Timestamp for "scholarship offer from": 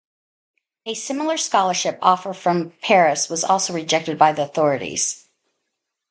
1.37-2.71